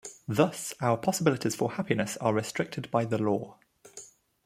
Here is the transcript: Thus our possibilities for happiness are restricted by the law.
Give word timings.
Thus 0.27 0.73
our 0.81 0.97
possibilities 0.97 1.53
for 1.53 1.73
happiness 1.73 2.17
are 2.17 2.33
restricted 2.33 2.89
by 2.89 3.05
the 3.05 3.19
law. 3.19 3.59